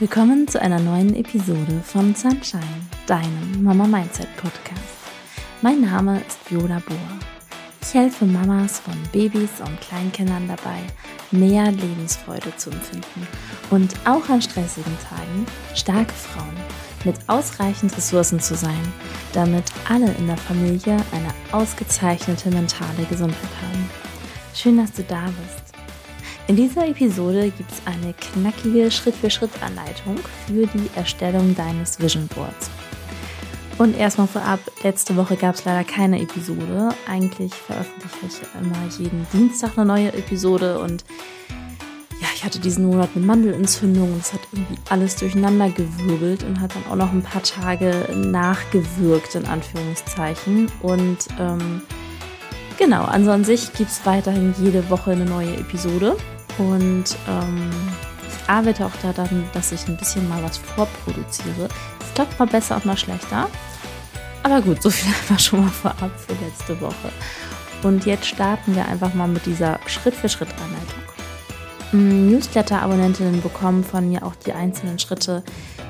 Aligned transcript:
Willkommen 0.00 0.48
zu 0.48 0.60
einer 0.60 0.80
neuen 0.80 1.14
Episode 1.14 1.80
von 1.84 2.16
Sunshine, 2.16 2.62
deinem 3.06 3.62
Mama 3.62 3.86
Mindset 3.86 4.26
Podcast. 4.36 4.82
Mein 5.62 5.82
Name 5.82 6.20
ist 6.26 6.50
Viola 6.50 6.82
Bohr. 6.84 6.98
Ich 7.80 7.94
helfe 7.94 8.24
Mamas 8.24 8.80
von 8.80 8.94
Babys 9.12 9.60
und 9.60 9.80
Kleinkindern 9.80 10.48
dabei, 10.48 10.80
mehr 11.30 11.70
Lebensfreude 11.70 12.56
zu 12.56 12.70
empfinden 12.70 13.28
und 13.70 13.94
auch 14.04 14.28
an 14.28 14.42
stressigen 14.42 14.98
Tagen 15.08 15.46
starke 15.76 16.12
Frauen 16.12 16.56
mit 17.04 17.14
ausreichend 17.28 17.96
Ressourcen 17.96 18.40
zu 18.40 18.56
sein, 18.56 18.92
damit 19.32 19.66
alle 19.88 20.12
in 20.14 20.26
der 20.26 20.38
Familie 20.38 20.96
eine 21.12 21.32
ausgezeichnete 21.52 22.50
mentale 22.50 23.04
Gesundheit 23.08 23.50
haben. 23.62 23.90
Schön, 24.54 24.76
dass 24.76 24.90
du 24.90 25.04
da 25.04 25.26
bist. 25.26 25.73
In 26.46 26.56
dieser 26.56 26.86
Episode 26.86 27.50
gibt 27.50 27.70
es 27.70 27.80
eine 27.86 28.12
knackige 28.12 28.90
Schritt-für-Schritt-Anleitung 28.90 30.18
für 30.46 30.66
die 30.66 30.90
Erstellung 30.94 31.56
deines 31.56 31.98
Vision 31.98 32.28
Boards. 32.28 32.70
Und 33.78 33.96
erstmal 33.96 34.26
vorab, 34.26 34.60
letzte 34.82 35.16
Woche 35.16 35.36
gab 35.36 35.54
es 35.54 35.64
leider 35.64 35.84
keine 35.84 36.20
Episode. 36.20 36.90
Eigentlich 37.08 37.54
veröffentliche 37.54 38.26
ich 38.26 38.60
immer 38.60 38.76
jeden 38.98 39.26
Dienstag 39.32 39.78
eine 39.78 39.86
neue 39.86 40.12
Episode 40.12 40.80
und 40.80 41.02
ja, 42.20 42.28
ich 42.34 42.44
hatte 42.44 42.58
diesen 42.58 42.86
Monat 42.86 43.08
eine 43.14 43.24
Mandelentzündung 43.24 44.12
und 44.12 44.20
es 44.20 44.34
hat 44.34 44.40
irgendwie 44.52 44.76
alles 44.90 45.16
durcheinander 45.16 45.70
gewirbelt 45.70 46.44
und 46.44 46.60
hat 46.60 46.74
dann 46.74 46.86
auch 46.90 46.96
noch 46.96 47.12
ein 47.12 47.22
paar 47.22 47.42
Tage 47.42 48.06
nachgewirkt, 48.14 49.34
in 49.34 49.46
Anführungszeichen. 49.46 50.70
Und 50.82 51.26
ähm, 51.40 51.80
genau, 52.78 53.04
also 53.04 53.30
an 53.30 53.44
sich 53.44 53.72
gibt 53.72 53.90
es 53.90 54.04
weiterhin 54.04 54.54
jede 54.58 54.90
Woche 54.90 55.12
eine 55.12 55.24
neue 55.24 55.56
Episode. 55.56 56.16
Und 56.58 57.16
ähm, 57.28 57.70
ich 58.28 58.48
arbeite 58.48 58.86
auch 58.86 58.96
daran, 59.02 59.44
dass 59.52 59.72
ich 59.72 59.86
ein 59.88 59.96
bisschen 59.96 60.28
mal 60.28 60.42
was 60.42 60.58
vorproduziere. 60.58 61.68
Es 62.00 62.14
klappt 62.14 62.38
mal 62.38 62.46
besser 62.46 62.76
und 62.76 62.84
mal 62.86 62.96
schlechter. 62.96 63.48
Aber 64.42 64.60
gut, 64.60 64.82
so 64.82 64.90
viel 64.90 65.12
einfach 65.20 65.38
schon 65.38 65.64
mal 65.64 65.70
vorab 65.70 66.10
für 66.18 66.34
letzte 66.44 66.80
Woche. 66.80 67.12
Und 67.82 68.06
jetzt 68.06 68.26
starten 68.26 68.74
wir 68.74 68.86
einfach 68.86 69.12
mal 69.14 69.28
mit 69.28 69.44
dieser 69.46 69.78
Schritt-für-Schritt-Anleitung. 69.86 71.02
Mm, 71.92 72.30
Newsletter-Abonnentinnen 72.30 73.42
bekommen 73.42 73.84
von 73.84 74.08
mir 74.08 74.24
auch 74.24 74.34
die 74.36 74.52
einzelnen 74.52 74.98
Schritte 74.98 75.42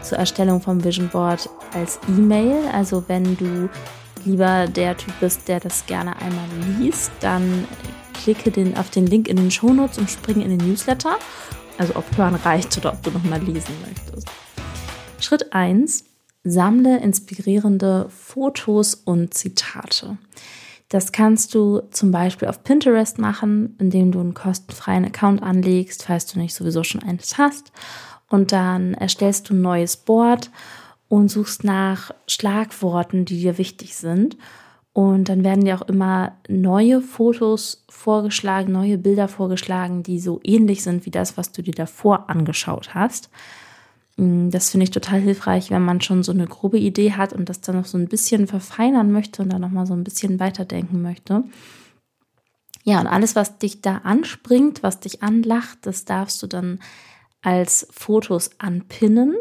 zur 0.02 0.18
Erstellung 0.18 0.60
vom 0.60 0.82
Vision 0.82 1.08
Board 1.08 1.48
als 1.72 1.98
E-Mail. 2.08 2.56
Also 2.72 3.04
wenn 3.06 3.36
du 3.36 3.68
lieber 4.24 4.66
der 4.66 4.96
Typ 4.96 5.14
bist, 5.20 5.48
der 5.48 5.60
das 5.60 5.86
gerne 5.86 6.16
einmal 6.16 6.46
liest, 6.78 7.12
dann 7.20 7.66
klicke 8.14 8.50
den, 8.50 8.76
auf 8.76 8.90
den 8.90 9.06
Link 9.06 9.28
in 9.28 9.36
den 9.36 9.50
Shownotes 9.50 9.98
und 9.98 10.10
springe 10.10 10.44
in 10.44 10.56
den 10.56 10.68
Newsletter. 10.68 11.18
Also 11.76 11.96
ob 11.96 12.16
hören 12.16 12.36
reicht 12.36 12.76
oder 12.78 12.92
ob 12.92 13.02
du 13.02 13.10
nochmal 13.10 13.42
lesen 13.42 13.74
möchtest. 13.84 14.28
Schritt 15.20 15.52
1. 15.52 16.04
Sammle 16.44 16.98
inspirierende 17.00 18.08
Fotos 18.10 18.94
und 18.94 19.34
Zitate. 19.34 20.18
Das 20.88 21.10
kannst 21.12 21.54
du 21.54 21.80
zum 21.90 22.10
Beispiel 22.12 22.48
auf 22.48 22.62
Pinterest 22.62 23.18
machen, 23.18 23.74
indem 23.78 24.12
du 24.12 24.20
einen 24.20 24.34
kostenfreien 24.34 25.04
Account 25.04 25.42
anlegst, 25.42 26.04
falls 26.04 26.26
du 26.26 26.38
nicht 26.38 26.54
sowieso 26.54 26.84
schon 26.84 27.02
eines 27.02 27.38
hast. 27.38 27.72
Und 28.28 28.52
dann 28.52 28.94
erstellst 28.94 29.48
du 29.48 29.54
ein 29.54 29.62
neues 29.62 29.96
Board 29.96 30.50
und 31.08 31.28
suchst 31.28 31.64
nach 31.64 32.12
Schlagworten, 32.26 33.24
die 33.24 33.40
dir 33.40 33.58
wichtig 33.58 33.96
sind 33.96 34.36
und 34.94 35.28
dann 35.28 35.42
werden 35.42 35.64
dir 35.64 35.74
auch 35.74 35.88
immer 35.88 36.38
neue 36.48 37.02
Fotos 37.02 37.84
vorgeschlagen, 37.90 38.72
neue 38.72 38.96
Bilder 38.96 39.26
vorgeschlagen, 39.26 40.04
die 40.04 40.20
so 40.20 40.40
ähnlich 40.44 40.84
sind 40.84 41.04
wie 41.04 41.10
das, 41.10 41.36
was 41.36 41.50
du 41.50 41.62
dir 41.62 41.74
davor 41.74 42.30
angeschaut 42.30 42.94
hast. 42.94 43.28
Mm, 44.16 44.50
das 44.50 44.70
finde 44.70 44.84
ich 44.84 44.92
total 44.92 45.18
hilfreich, 45.18 45.72
wenn 45.72 45.84
man 45.84 46.00
schon 46.00 46.22
so 46.22 46.30
eine 46.30 46.46
grobe 46.46 46.78
Idee 46.78 47.10
hat 47.10 47.32
und 47.32 47.48
das 47.48 47.60
dann 47.60 47.74
noch 47.74 47.86
so 47.86 47.98
ein 47.98 48.06
bisschen 48.06 48.46
verfeinern 48.46 49.10
möchte 49.10 49.42
und 49.42 49.52
dann 49.52 49.62
nochmal 49.62 49.84
so 49.84 49.94
ein 49.94 50.04
bisschen 50.04 50.38
weiterdenken 50.38 51.02
möchte. 51.02 51.42
Ja, 52.84 53.00
und 53.00 53.08
alles, 53.08 53.34
was 53.34 53.58
dich 53.58 53.82
da 53.82 53.96
anspringt, 54.04 54.84
was 54.84 55.00
dich 55.00 55.24
anlacht, 55.24 55.78
das 55.82 56.04
darfst 56.04 56.40
du 56.40 56.46
dann 56.46 56.78
als 57.42 57.88
Fotos 57.90 58.52
anpinnen. 58.58 59.34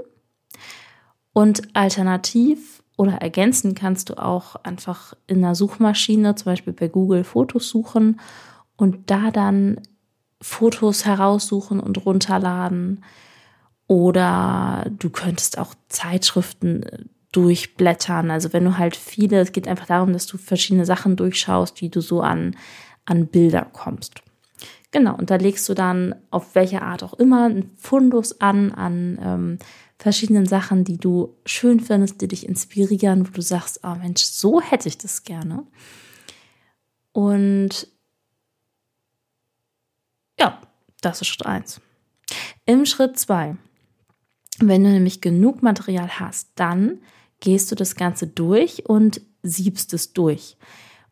Und 1.31 1.75
alternativ 1.75 2.82
oder 2.97 3.13
ergänzen 3.13 3.75
kannst 3.75 4.09
du 4.09 4.21
auch 4.21 4.55
einfach 4.55 5.13
in 5.27 5.37
einer 5.37 5.55
Suchmaschine, 5.55 6.35
zum 6.35 6.45
Beispiel 6.45 6.73
bei 6.73 6.87
Google, 6.87 7.23
Fotos 7.23 7.69
suchen 7.69 8.19
und 8.75 9.09
da 9.09 9.31
dann 9.31 9.79
Fotos 10.41 11.05
heraussuchen 11.05 11.79
und 11.79 12.05
runterladen. 12.05 13.03
Oder 13.87 14.85
du 14.99 15.09
könntest 15.09 15.57
auch 15.57 15.73
Zeitschriften 15.87 16.83
äh, 16.83 16.99
durchblättern. 17.31 18.31
Also 18.31 18.53
wenn 18.53 18.63
du 18.63 18.77
halt 18.77 18.95
viele, 18.95 19.39
es 19.39 19.51
geht 19.51 19.67
einfach 19.67 19.87
darum, 19.87 20.13
dass 20.13 20.27
du 20.27 20.37
verschiedene 20.37 20.85
Sachen 20.85 21.15
durchschaust, 21.15 21.81
wie 21.81 21.89
du 21.89 21.99
so 21.99 22.21
an, 22.21 22.55
an 23.05 23.27
Bilder 23.27 23.67
kommst. 23.73 24.21
Genau, 24.91 25.15
und 25.15 25.31
da 25.31 25.37
legst 25.37 25.67
du 25.67 25.73
dann 25.73 26.13
auf 26.29 26.53
welche 26.53 26.83
Art 26.83 27.01
auch 27.01 27.13
immer 27.13 27.45
einen 27.45 27.71
Fundus 27.75 28.39
an, 28.39 28.71
an 28.71 29.19
ähm, 29.21 29.57
verschiedenen 30.03 30.45
Sachen, 30.45 30.83
die 30.83 30.97
du 30.97 31.37
schön 31.45 31.79
findest, 31.79 32.19
die 32.19 32.27
dich 32.27 32.45
inspirieren, 32.45 33.25
wo 33.25 33.31
du 33.31 33.41
sagst, 33.41 33.79
oh 33.83 33.95
Mensch, 33.95 34.23
so 34.23 34.59
hätte 34.59 34.89
ich 34.89 34.97
das 34.97 35.23
gerne. 35.23 35.65
Und 37.13 37.87
ja, 40.37 40.61
das 40.99 41.21
ist 41.21 41.27
Schritt 41.27 41.45
1. 41.45 41.79
Im 42.65 42.85
Schritt 42.85 43.17
2, 43.17 43.55
wenn 44.59 44.83
du 44.83 44.89
nämlich 44.89 45.21
genug 45.21 45.63
Material 45.63 46.19
hast, 46.19 46.49
dann 46.55 46.99
gehst 47.39 47.71
du 47.71 47.75
das 47.75 47.95
Ganze 47.95 48.27
durch 48.27 48.89
und 48.89 49.21
siebst 49.41 49.93
es 49.93 50.11
durch. 50.11 50.57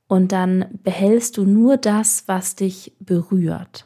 Und 0.07 0.33
dann 0.33 0.65
behältst 0.83 1.37
du 1.37 1.45
nur 1.45 1.77
das, 1.77 2.27
was 2.27 2.55
dich 2.55 2.91
berührt. 2.99 3.85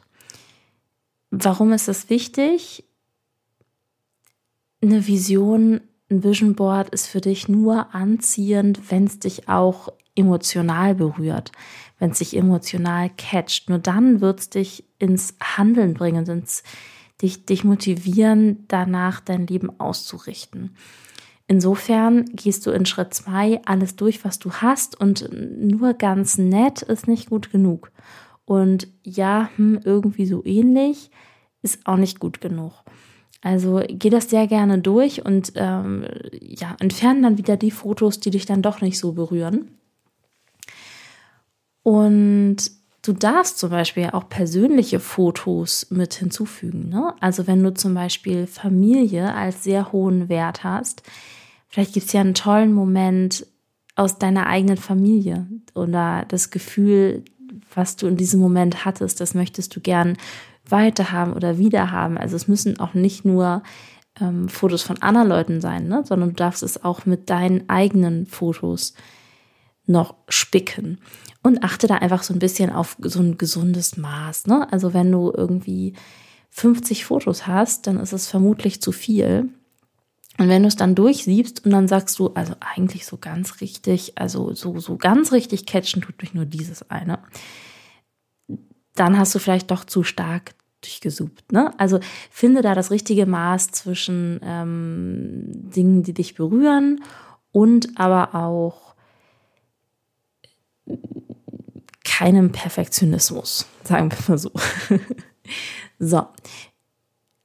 Warum 1.30 1.72
ist 1.72 1.86
das 1.86 2.10
wichtig? 2.10 2.85
Eine 4.86 5.06
Vision, 5.06 5.80
ein 6.10 6.22
Vision 6.22 6.54
Board 6.54 6.90
ist 6.90 7.08
für 7.08 7.20
dich 7.20 7.48
nur 7.48 7.94
anziehend, 7.94 8.90
wenn 8.90 9.04
es 9.04 9.18
dich 9.18 9.48
auch 9.48 9.88
emotional 10.14 10.94
berührt, 10.94 11.52
wenn 11.98 12.10
es 12.10 12.18
dich 12.18 12.36
emotional 12.36 13.10
catcht. 13.16 13.68
Nur 13.68 13.78
dann 13.78 14.20
wird 14.20 14.40
es 14.40 14.50
dich 14.50 14.84
ins 14.98 15.34
Handeln 15.42 15.94
bringen, 15.94 16.26
ins, 16.26 16.62
dich, 17.20 17.44
dich 17.46 17.64
motivieren, 17.64 18.64
danach 18.68 19.20
dein 19.20 19.46
Leben 19.46 19.78
auszurichten. 19.80 20.76
Insofern 21.48 22.24
gehst 22.26 22.66
du 22.66 22.70
in 22.70 22.86
Schritt 22.86 23.14
zwei 23.14 23.60
alles 23.64 23.96
durch, 23.96 24.24
was 24.24 24.38
du 24.38 24.50
hast 24.52 24.98
und 24.98 25.28
nur 25.32 25.94
ganz 25.94 26.38
nett 26.38 26.82
ist 26.82 27.06
nicht 27.06 27.30
gut 27.30 27.50
genug. 27.52 27.92
Und 28.44 28.88
ja, 29.02 29.50
hm, 29.56 29.80
irgendwie 29.84 30.26
so 30.26 30.44
ähnlich 30.44 31.10
ist 31.62 31.86
auch 31.86 31.96
nicht 31.96 32.20
gut 32.20 32.40
genug. 32.40 32.84
Also 33.42 33.82
geh 33.88 34.10
das 34.10 34.30
sehr 34.30 34.46
gerne 34.46 34.78
durch 34.78 35.24
und 35.24 35.52
ähm, 35.56 36.06
ja, 36.40 36.76
entferne 36.80 37.22
dann 37.22 37.38
wieder 37.38 37.56
die 37.56 37.70
Fotos, 37.70 38.18
die 38.18 38.30
dich 38.30 38.46
dann 38.46 38.62
doch 38.62 38.80
nicht 38.80 38.98
so 38.98 39.12
berühren. 39.12 39.68
Und 41.82 42.56
du 43.02 43.12
darfst 43.12 43.58
zum 43.58 43.70
Beispiel 43.70 44.10
auch 44.12 44.28
persönliche 44.28 44.98
Fotos 44.98 45.86
mit 45.90 46.14
hinzufügen. 46.14 46.88
Ne? 46.88 47.14
Also 47.20 47.46
wenn 47.46 47.62
du 47.62 47.72
zum 47.72 47.94
Beispiel 47.94 48.46
Familie 48.46 49.32
als 49.32 49.62
sehr 49.62 49.92
hohen 49.92 50.28
Wert 50.28 50.64
hast, 50.64 51.02
vielleicht 51.68 51.94
gibt 51.94 52.06
es 52.06 52.12
ja 52.12 52.22
einen 52.22 52.34
tollen 52.34 52.72
Moment 52.72 53.46
aus 53.94 54.18
deiner 54.18 54.46
eigenen 54.46 54.76
Familie 54.76 55.46
oder 55.74 56.24
das 56.28 56.50
Gefühl, 56.50 57.24
was 57.74 57.96
du 57.96 58.06
in 58.06 58.16
diesem 58.16 58.40
Moment 58.40 58.84
hattest, 58.84 59.20
das 59.20 59.34
möchtest 59.34 59.74
du 59.76 59.80
gern 59.80 60.16
weiterhaben 60.68 61.32
oder 61.32 61.58
wiederhaben. 61.58 62.18
Also 62.18 62.36
es 62.36 62.48
müssen 62.48 62.80
auch 62.80 62.94
nicht 62.94 63.24
nur 63.24 63.62
ähm, 64.20 64.48
Fotos 64.48 64.82
von 64.82 65.00
anderen 65.02 65.28
Leuten 65.28 65.60
sein, 65.60 65.88
ne? 65.88 66.02
sondern 66.04 66.30
du 66.30 66.34
darfst 66.34 66.62
es 66.62 66.84
auch 66.84 67.06
mit 67.06 67.30
deinen 67.30 67.68
eigenen 67.68 68.26
Fotos 68.26 68.94
noch 69.86 70.14
spicken. 70.28 70.98
Und 71.42 71.62
achte 71.62 71.86
da 71.86 71.96
einfach 71.96 72.24
so 72.24 72.34
ein 72.34 72.40
bisschen 72.40 72.70
auf 72.70 72.96
so 73.00 73.20
ein 73.20 73.38
gesundes 73.38 73.96
Maß. 73.96 74.48
Ne? 74.48 74.66
Also 74.72 74.92
wenn 74.94 75.12
du 75.12 75.32
irgendwie 75.32 75.94
50 76.50 77.04
Fotos 77.04 77.46
hast, 77.46 77.86
dann 77.86 78.00
ist 78.00 78.12
es 78.12 78.26
vermutlich 78.26 78.82
zu 78.82 78.90
viel. 78.90 79.50
Und 80.38 80.48
wenn 80.48 80.62
du 80.62 80.68
es 80.68 80.76
dann 80.76 80.94
durchsiebst 80.94 81.64
und 81.64 81.70
dann 81.70 81.86
sagst 81.86 82.18
du, 82.18 82.28
also 82.34 82.54
eigentlich 82.60 83.06
so 83.06 83.16
ganz 83.16 83.60
richtig, 83.60 84.18
also 84.18 84.54
so, 84.54 84.78
so 84.80 84.96
ganz 84.96 85.32
richtig 85.32 85.66
catchen 85.66 86.02
tut 86.02 86.20
mich 86.20 86.34
nur 86.34 86.44
dieses 86.44 86.90
eine, 86.90 87.20
dann 88.96 89.18
hast 89.18 89.34
du 89.34 89.38
vielleicht 89.38 89.70
doch 89.70 89.84
zu 89.84 90.02
stark 90.02 90.54
durchgesuppt. 90.80 91.52
Ne? 91.52 91.72
Also 91.78 92.00
finde 92.30 92.62
da 92.62 92.74
das 92.74 92.90
richtige 92.90 93.26
Maß 93.26 93.70
zwischen 93.72 94.40
ähm, 94.42 95.44
Dingen, 95.46 96.02
die 96.02 96.14
dich 96.14 96.34
berühren 96.34 97.02
und 97.52 97.98
aber 97.98 98.34
auch 98.34 98.94
keinem 102.04 102.52
Perfektionismus, 102.52 103.66
sagen 103.84 104.10
wir 104.10 104.18
mal 104.28 104.38
so. 104.38 104.52
so. 105.98 106.26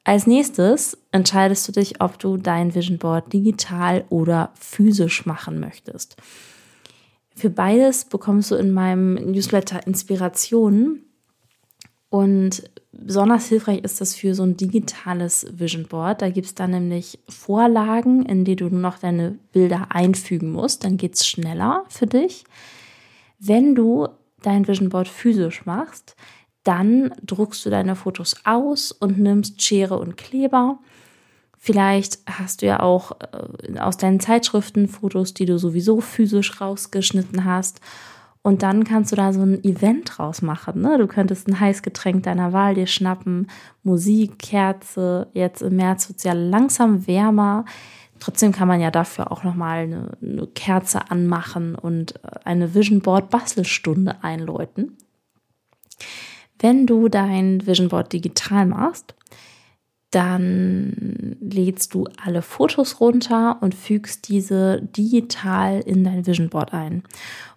Als 0.04 0.26
nächstes 0.26 0.98
entscheidest 1.12 1.68
du 1.68 1.74
dich, 1.74 2.02
ob 2.02 2.18
du 2.20 2.38
dein 2.38 2.74
Vision 2.74 2.98
Board 2.98 3.32
digital 3.34 4.06
oder 4.10 4.52
physisch 4.56 5.26
machen 5.26 5.60
möchtest. 5.60 6.16
Für 7.36 7.50
beides 7.50 8.06
bekommst 8.06 8.52
du 8.52 8.56
in 8.56 8.72
meinem 8.72 9.14
Newsletter 9.14 9.86
Inspirationen 9.86 11.11
und 12.12 12.70
besonders 12.92 13.48
hilfreich 13.48 13.86
ist 13.86 14.02
das 14.02 14.16
für 14.16 14.36
so 14.36 14.44
ein 14.44 14.58
digitales 14.58 15.48
Vision 15.50 15.88
Board. 15.88 16.22
Da 16.22 16.30
gibt 16.30 16.46
es 16.46 16.54
dann 16.54 16.72
nämlich 16.72 17.18
Vorlagen, 17.30 18.26
in 18.26 18.44
die 18.44 18.58
du 18.58 18.68
noch 18.68 18.98
deine 18.98 19.40
Bilder 19.54 19.88
einfügen 19.92 20.52
musst. 20.52 20.84
Dann 20.84 20.98
geht 20.98 21.16
es 21.16 21.26
schneller 21.26 21.86
für 21.88 22.08
dich. 22.08 22.44
Wenn 23.40 23.76
du 23.76 24.10
dein 24.42 24.68
Vision 24.68 24.90
Board 24.90 25.08
physisch 25.08 25.66
machst, 25.66 26.18
dann 26.66 27.14
druckst 27.26 27.66
du 27.66 27.70
deine 27.70 27.96
Fotos 27.96 28.36
aus 28.44 28.92
und 28.92 29.18
nimmst 29.18 29.62
Schere 29.62 29.98
und 29.98 30.18
Kleber. 30.18 30.80
Vielleicht 31.58 32.20
hast 32.28 32.62
du 32.62 32.66
ja 32.66 32.82
auch 32.82 33.14
äh, 33.22 33.80
aus 33.80 33.96
deinen 33.96 34.20
Zeitschriften 34.20 34.90
Fotos, 34.90 35.34
die 35.34 35.46
du 35.46 35.58
sowieso 35.58 36.02
physisch 36.02 36.60
rausgeschnitten 36.60 37.46
hast 37.46 37.80
und 38.44 38.64
dann 38.64 38.84
kannst 38.84 39.12
du 39.12 39.16
da 39.16 39.34
so 39.34 39.42
ein 39.42 39.64
Event 39.64 40.18
draus 40.18 40.42
machen. 40.42 40.82
Ne? 40.82 40.98
Du 40.98 41.08
könntest 41.08 41.48
ein 41.48 41.60
Heißgetränk 41.60 42.24
deiner 42.24 42.54
Wahl 42.54 42.74
dir 42.74 42.88
schnappen, 42.88 43.48
Musik, 43.84 44.40
Kerze. 44.40 45.28
Jetzt 45.34 45.62
im 45.62 45.76
März 45.76 46.10
wird 46.10 46.18
es 46.18 46.24
ja 46.24 46.34
langsam 46.34 47.06
wärmer. 47.06 47.66
Trotzdem 48.20 48.52
kann 48.52 48.68
man 48.68 48.82
ja 48.82 48.90
dafür 48.90 49.32
auch 49.32 49.44
nochmal 49.44 49.84
eine, 49.84 50.12
eine 50.22 50.48
Kerze 50.48 51.12
anmachen 51.12 51.76
und 51.76 52.16
äh, 52.24 52.40
eine 52.44 52.74
Vision 52.74 53.02
Board 53.02 53.30
Bastelstunde 53.30 54.24
einläuten. 54.24 54.98
Wenn 56.58 56.88
du 56.88 57.10
dein 57.10 57.66
Vision 57.66 57.90
Board 57.90 58.12
digital 58.14 58.66
machst, 58.66 59.16
dann 60.12 61.38
lädst 61.40 61.94
du 61.94 62.08
alle 62.24 62.42
Fotos 62.42 63.00
runter 63.00 63.58
und 63.62 63.74
fügst 63.74 64.28
diese 64.28 64.82
digital 64.82 65.80
in 65.80 66.04
dein 66.04 66.28
Vision 66.28 66.50
Board 66.50 66.74
ein. 66.74 67.04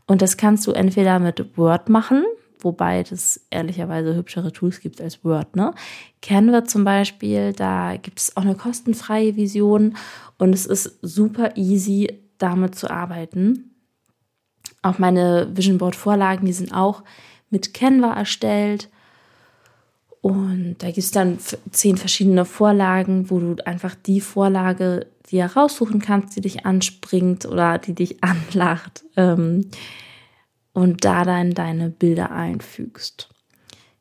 Und 0.07 0.23
das 0.23 0.37
kannst 0.37 0.67
du 0.67 0.73
entweder 0.73 1.19
mit 1.19 1.57
Word 1.57 1.89
machen, 1.89 2.25
wobei 2.61 3.03
das 3.03 3.45
ehrlicherweise 3.51 4.15
hübschere 4.15 4.53
Tools 4.53 4.81
gibt 4.81 5.01
als 5.01 5.25
Word. 5.25 5.57
Ne? 5.57 5.75
Canva 6.23 6.65
zum 6.65 6.85
Beispiel, 6.85 7.53
da 7.53 7.97
gibt 7.97 8.21
es 8.21 8.37
auch 8.37 8.43
eine 8.43 8.55
kostenfreie 8.55 9.35
Vision 9.35 9.97
und 10.39 10.55
es 10.55 10.65
ist 10.67 10.99
super 11.03 11.57
easy, 11.57 12.21
damit 12.39 12.77
zu 12.77 12.89
arbeiten. 12.89 13.75
Auch 14.83 14.99
meine 14.99 15.49
Vision 15.55 15.79
Board 15.79 15.97
Vorlagen, 15.97 16.47
die 16.47 16.53
sind 16.53 16.73
auch 16.73 17.03
mit 17.51 17.75
Canva 17.75 18.15
erstellt. 18.15 18.91
Und 20.25 20.77
da 20.79 20.87
gibt 20.87 21.01
es 21.01 21.11
dann 21.11 21.39
zehn 21.71 21.99
verschiedene 21.99 22.47
Vorlagen, 22.47 23.29
wo 23.29 23.41
du 23.41 23.57
einfach 23.67 23.95
die 23.95 24.23
Vorlage 24.23 25.07
dir 25.31 25.45
raussuchen 25.45 26.01
kannst, 26.01 26.35
die 26.35 26.41
dich 26.41 26.65
anspringt 26.65 27.45
oder 27.45 27.77
die 27.77 27.95
dich 27.95 28.25
anlacht 28.25 29.05
ähm, 29.19 29.71
und 30.73 31.05
da 31.05 31.25
dann 31.25 31.51
deine 31.51 31.91
Bilder 31.91 32.31
einfügst. 32.31 33.29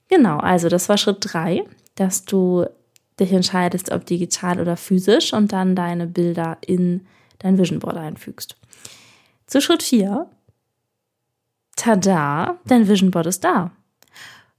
Genau, 0.08 0.38
also 0.38 0.70
das 0.70 0.88
war 0.88 0.98
Schritt 0.98 1.18
drei, 1.20 1.66
dass 1.96 2.24
du 2.24 2.68
dich 3.20 3.34
entscheidest, 3.34 3.92
ob 3.92 4.06
digital 4.06 4.62
oder 4.62 4.78
physisch 4.78 5.34
und 5.34 5.52
dann 5.52 5.76
deine 5.76 6.08
Bilder 6.08 6.58
in 6.66 7.06
dein 7.40 7.58
Vision 7.58 7.80
Board 7.80 7.98
einfügst. 7.98 8.56
Zu 9.46 9.60
Schritt 9.60 9.84
vier, 9.84 10.30
tada, 11.76 12.60
dein 12.66 12.88
Vision 12.88 13.12
Board 13.12 13.26
ist 13.26 13.44
da. 13.44 13.74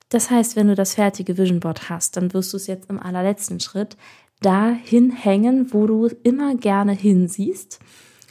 Das 0.08 0.30
heißt, 0.30 0.56
wenn 0.56 0.68
du 0.68 0.74
das 0.74 0.94
fertige 0.94 1.36
Vision 1.38 1.60
Board 1.60 1.88
hast, 1.88 2.16
dann 2.16 2.32
wirst 2.34 2.52
du 2.52 2.56
es 2.56 2.66
jetzt 2.66 2.90
im 2.90 3.00
allerletzten 3.00 3.60
Schritt 3.60 3.96
dahin 4.40 5.10
hängen, 5.10 5.72
wo 5.72 5.86
du 5.86 6.08
immer 6.22 6.54
gerne 6.54 6.92
hinsiehst. 6.92 7.80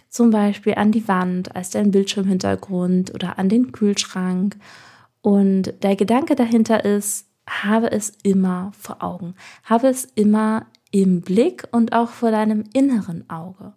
Zum 0.10 0.30
Beispiel 0.30 0.76
an 0.76 0.92
die 0.92 1.08
Wand 1.08 1.56
als 1.56 1.72
dein 1.72 1.92
Bildschirmhintergrund 1.92 3.14
oder 3.14 3.40
an 3.40 3.50
den 3.50 3.72
Kühlschrank. 3.72 4.58
Und 5.22 5.74
der 5.82 5.96
Gedanke 5.96 6.36
dahinter 6.36 6.86
ist, 6.86 7.28
habe 7.48 7.92
es 7.92 8.12
immer 8.22 8.72
vor 8.78 9.04
Augen. 9.04 9.34
Habe 9.64 9.88
es 9.88 10.06
immer 10.06 10.68
im 10.92 11.22
Blick 11.22 11.68
und 11.72 11.94
auch 11.94 12.10
vor 12.10 12.30
deinem 12.30 12.66
inneren 12.74 13.28
Auge. 13.30 13.74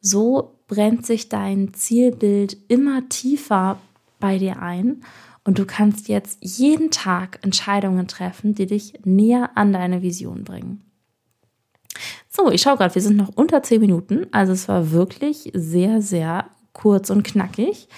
So 0.00 0.58
brennt 0.68 1.06
sich 1.06 1.28
dein 1.28 1.72
Zielbild 1.72 2.56
immer 2.68 3.08
tiefer 3.08 3.78
bei 4.18 4.38
dir 4.38 4.60
ein 4.60 5.02
und 5.44 5.58
du 5.58 5.64
kannst 5.64 6.08
jetzt 6.08 6.38
jeden 6.40 6.90
Tag 6.90 7.38
Entscheidungen 7.42 8.06
treffen, 8.08 8.54
die 8.54 8.66
dich 8.66 8.94
näher 9.04 9.50
an 9.56 9.72
deine 9.72 10.02
Vision 10.02 10.44
bringen. 10.44 10.84
So, 12.28 12.50
ich 12.50 12.62
schaue 12.62 12.76
gerade, 12.76 12.94
wir 12.94 13.02
sind 13.02 13.16
noch 13.16 13.30
unter 13.34 13.62
zehn 13.62 13.80
Minuten. 13.80 14.26
Also 14.32 14.52
es 14.52 14.68
war 14.68 14.92
wirklich 14.92 15.50
sehr, 15.54 16.00
sehr 16.00 16.50
kurz 16.72 17.10
und 17.10 17.24
knackig. 17.24 17.88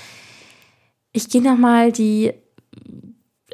Ich 1.13 1.29
gehe 1.29 1.43
nochmal 1.43 1.93
die 1.93 2.33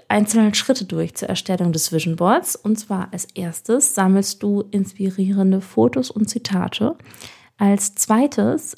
einzelnen 0.08 0.54
Schritte 0.54 0.84
durch 0.84 1.14
zur 1.14 1.28
Erstellung 1.28 1.72
des 1.72 1.92
Vision 1.92 2.16
Boards. 2.16 2.56
Und 2.56 2.78
zwar 2.78 3.12
als 3.12 3.26
erstes 3.34 3.94
sammelst 3.94 4.42
du 4.42 4.64
inspirierende 4.70 5.60
Fotos 5.60 6.10
und 6.10 6.28
Zitate. 6.28 6.96
Als 7.56 7.94
zweites 7.94 8.76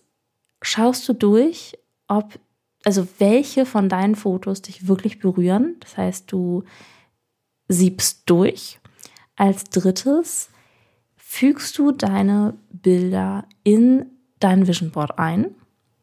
schaust 0.63 1.09
du 1.09 1.13
durch, 1.13 1.79
ob 2.09 2.39
also 2.85 3.07
welche 3.19 3.67
von 3.67 3.89
deinen 3.89 4.17
Fotos 4.17 4.63
dich 4.63 4.89
wirklich 4.89 5.19
berühren. 5.19 5.77
Das 5.81 5.97
heißt, 5.97 6.31
du 6.33 6.65
siebst 7.69 8.23
durch. 8.27 8.79
Als 9.37 9.65
drittes 9.65 10.51
fügst 11.17 11.79
du 11.79 11.93
deine 11.93 12.55
Bilder 12.71 13.47
in 13.63 14.07
dein 14.41 14.67
Vision 14.67 14.91
Board 14.91 15.19
ein 15.19 15.55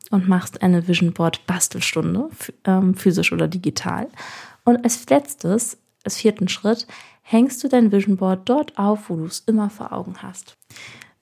und 0.09 0.27
machst 0.27 0.61
eine 0.61 0.87
Vision 0.87 1.13
Board 1.13 1.45
Bastelstunde, 1.47 2.29
ähm, 2.63 2.95
physisch 2.95 3.33
oder 3.33 3.47
digital. 3.47 4.07
Und 4.63 4.83
als 4.83 5.09
letztes, 5.09 5.77
als 6.03 6.17
vierten 6.17 6.47
Schritt, 6.47 6.87
hängst 7.21 7.63
du 7.63 7.67
dein 7.67 7.91
Vision 7.91 8.17
Board 8.17 8.47
dort 8.47 8.77
auf, 8.77 9.09
wo 9.09 9.17
du 9.17 9.25
es 9.25 9.39
immer 9.41 9.69
vor 9.69 9.91
Augen 9.91 10.21
hast. 10.21 10.55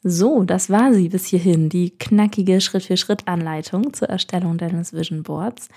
So, 0.08 0.44
das 0.44 0.70
war 0.70 0.94
sie 0.94 1.10
bis 1.10 1.26
hierhin, 1.26 1.68
die 1.68 1.90
knackige 1.90 2.62
Schritt-für-Schritt-Anleitung 2.62 3.92
zur 3.92 4.08
Erstellung 4.08 4.60
deines 4.60 4.94
Vision 4.94 5.24
Boards. 5.24 5.68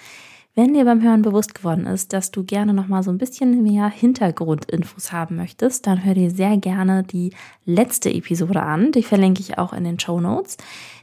Wenn 0.54 0.74
dir 0.74 0.84
beim 0.84 1.00
Hören 1.00 1.22
bewusst 1.22 1.54
geworden 1.54 1.86
ist, 1.86 2.12
dass 2.12 2.30
du 2.30 2.44
gerne 2.44 2.74
noch 2.74 2.88
mal 2.88 3.02
so 3.02 3.10
ein 3.10 3.16
bisschen 3.16 3.62
mehr 3.62 3.88
Hintergrundinfos 3.88 5.12
haben 5.12 5.36
möchtest, 5.36 5.86
dann 5.86 6.04
hör 6.04 6.12
dir 6.12 6.30
sehr 6.30 6.58
gerne 6.58 7.04
die 7.04 7.32
letzte 7.64 8.12
Episode 8.12 8.60
an. 8.62 8.92
Die 8.92 9.02
verlinke 9.02 9.40
ich 9.40 9.56
auch 9.56 9.72
in 9.72 9.84
den 9.84 9.98
Show 9.98 10.20
Notes. 10.20 10.58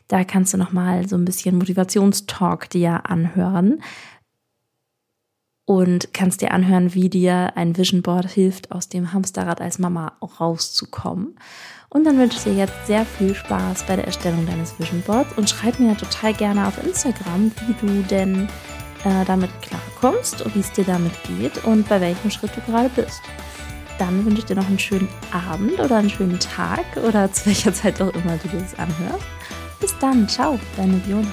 Da 0.07 0.23
kannst 0.23 0.53
du 0.53 0.59
noch 0.59 0.71
mal 0.71 1.07
so 1.07 1.15
ein 1.15 1.25
bisschen 1.25 1.57
Motivationstalk 1.57 2.69
dir 2.69 3.09
anhören 3.09 3.81
und 5.65 6.13
kannst 6.13 6.41
dir 6.41 6.51
anhören, 6.51 6.93
wie 6.93 7.09
dir 7.09 7.53
ein 7.55 7.75
Vision 7.75 8.01
Board 8.01 8.29
hilft, 8.29 8.71
aus 8.71 8.87
dem 8.87 9.13
Hamsterrad 9.13 9.61
als 9.61 9.79
Mama 9.79 10.13
rauszukommen. 10.39 11.35
Und 11.89 12.03
dann 12.03 12.17
wünsche 12.17 12.37
ich 12.37 12.43
dir 12.43 12.53
jetzt 12.53 12.87
sehr 12.87 13.05
viel 13.05 13.33
Spaß 13.33 13.83
bei 13.87 13.95
der 13.95 14.05
Erstellung 14.05 14.45
deines 14.45 14.77
Vision 14.77 15.01
Boards 15.01 15.35
und 15.37 15.49
schreib 15.49 15.79
mir 15.79 15.95
total 15.97 16.33
gerne 16.33 16.67
auf 16.67 16.83
Instagram, 16.83 17.51
wie 17.67 17.85
du 17.85 18.03
denn 18.03 18.47
äh, 19.05 19.25
damit 19.25 19.49
klarkommst 19.61 20.41
und 20.41 20.55
wie 20.55 20.59
es 20.59 20.71
dir 20.71 20.83
damit 20.83 21.13
geht 21.23 21.63
und 21.65 21.87
bei 21.87 22.01
welchem 22.01 22.29
Schritt 22.29 22.51
du 22.55 22.61
gerade 22.61 22.89
bist. 22.89 23.21
Dann 23.97 24.25
wünsche 24.25 24.39
ich 24.39 24.45
dir 24.45 24.55
noch 24.55 24.67
einen 24.67 24.79
schönen 24.79 25.07
Abend 25.31 25.79
oder 25.79 25.97
einen 25.97 26.09
schönen 26.09 26.39
Tag 26.39 26.85
oder 27.07 27.31
zu 27.31 27.45
welcher 27.47 27.73
Zeit 27.73 28.01
auch 28.01 28.13
immer 28.13 28.37
du 28.37 28.49
das 28.49 28.77
anhörst. 28.77 29.25
Bis 29.79 29.97
dann, 29.99 30.27
ciao, 30.27 30.59
deine 30.75 31.05
Viola. 31.05 31.27